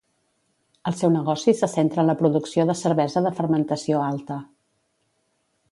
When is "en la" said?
2.05-2.15